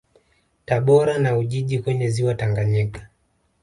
[0.65, 3.09] Tabora na Ujiji kwenye Ziwa Tanganyika